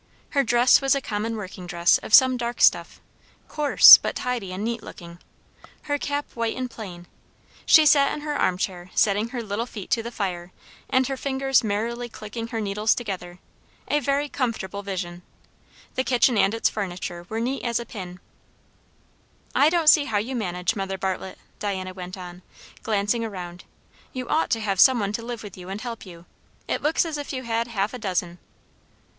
Her 0.31 0.43
dress 0.43 0.81
was 0.81 0.95
a 0.95 0.99
common 0.99 1.35
working 1.35 1.67
dress 1.67 1.99
of 1.99 2.11
some 2.11 2.35
dark 2.35 2.59
stuff; 2.59 2.99
coarse, 3.47 3.99
but 3.99 4.15
tidy 4.15 4.51
and 4.51 4.65
nice 4.65 4.81
looking; 4.81 5.19
her 5.83 5.99
cap 5.99 6.25
white 6.33 6.57
and 6.57 6.71
plain; 6.71 7.05
she 7.67 7.85
sat 7.85 8.11
in 8.11 8.21
her 8.21 8.35
arm 8.35 8.57
chair, 8.57 8.89
setting 8.95 9.27
her 9.29 9.43
little 9.43 9.67
feet 9.67 9.91
to 9.91 10.01
the 10.01 10.09
fire, 10.09 10.51
and 10.89 11.05
her 11.05 11.17
fingers 11.17 11.63
merrily 11.63 12.09
clicking 12.09 12.47
her 12.47 12.59
needles 12.59 12.95
together; 12.95 13.37
a 13.89 13.99
very 13.99 14.27
comfortable 14.27 14.81
vision. 14.81 15.21
The 15.93 16.03
kitchen 16.03 16.35
and 16.35 16.55
its 16.55 16.67
furniture 16.67 17.27
were 17.29 17.37
as 17.37 17.43
neat 17.43 17.63
as 17.63 17.79
a 17.79 17.85
pin. 17.85 18.19
"I 19.53 19.69
don't 19.69 19.85
see 19.87 20.05
how 20.05 20.17
you 20.17 20.35
manage, 20.35 20.75
Mother 20.75 20.97
Bartlett," 20.97 21.37
Diana 21.59 21.93
went 21.93 22.17
on, 22.17 22.41
glancing 22.81 23.23
around. 23.23 23.65
"You 24.13 24.27
ought 24.29 24.49
to 24.49 24.61
have 24.61 24.79
some 24.79 24.99
one 24.99 25.13
to 25.13 25.21
live 25.21 25.43
with 25.43 25.55
you 25.59 25.69
and 25.69 25.79
help 25.79 26.07
you. 26.07 26.25
It 26.67 26.81
looks 26.81 27.05
as 27.05 27.19
if 27.19 27.31
you 27.31 27.43
had 27.43 27.67
half 27.67 27.93
a 27.93 27.99
dozen." 27.99 28.39